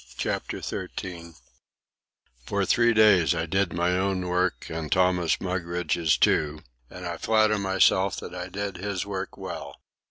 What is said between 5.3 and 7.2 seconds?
Mugridge's too; and I